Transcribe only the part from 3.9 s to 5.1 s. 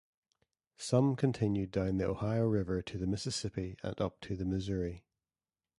up to the Missouri.